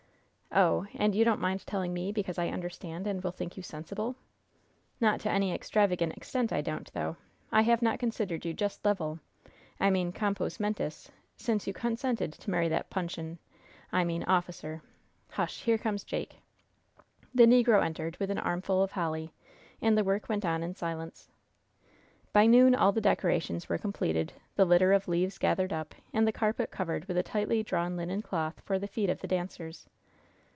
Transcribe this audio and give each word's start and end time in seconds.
"Oh! 0.53 0.85
And 0.95 1.15
you 1.15 1.23
don't 1.23 1.39
mind 1.39 1.65
telling 1.65 1.93
me 1.93 2.11
because 2.11 2.37
I 2.37 2.49
understand 2.49 3.07
and 3.07 3.23
will 3.23 3.31
think 3.31 3.55
you 3.55 3.63
sensible? 3.63 4.17
Not 4.99 5.21
to 5.21 5.29
any 5.31 5.53
extravagant 5.53 6.11
extent 6.17 6.51
I 6.51 6.59
don't, 6.59 6.91
though. 6.91 7.15
I 7.53 7.61
have 7.61 7.81
not 7.81 7.99
considered 8.01 8.43
you 8.43 8.53
just 8.53 8.83
level 8.83 9.21
I 9.79 9.89
mean 9.89 10.11
compos 10.11 10.59
mentis 10.59 11.09
since 11.37 11.67
you 11.67 11.71
consented 11.73 12.33
to 12.33 12.51
marry 12.51 12.67
that 12.67 12.89
puncheon 12.89 13.39
I 13.93 14.03
mean 14.03 14.23
officer. 14.25 14.81
Hush! 15.29 15.63
Here 15.63 15.77
comes 15.77 16.03
Jake!" 16.03 16.41
The 17.33 17.45
negro 17.45 17.81
entered, 17.81 18.17
with 18.17 18.29
an 18.29 18.37
armful 18.39 18.83
of 18.83 18.91
holly, 18.91 19.31
and 19.81 19.97
the 19.97 20.03
work 20.03 20.27
went 20.27 20.43
on 20.43 20.63
in 20.63 20.75
silence. 20.75 21.29
By 22.33 22.45
noon 22.45 22.75
all 22.75 22.91
the 22.91 22.99
decorations 22.99 23.69
were 23.69 23.77
completed, 23.77 24.33
the 24.57 24.65
litter 24.65 24.91
of 24.91 25.07
leaves 25.07 25.37
gathered 25.37 25.71
up, 25.71 25.95
and 26.11 26.27
the 26.27 26.33
carpet 26.33 26.71
covered 26.71 27.05
with 27.05 27.15
a 27.17 27.23
tightly 27.23 27.63
drawn 27.63 27.95
linen 27.95 28.21
cloth 28.21 28.59
for 28.65 28.77
the 28.77 28.87
feet 28.89 29.09
of 29.09 29.21
the 29.21 29.27
dancers. 29.29 29.87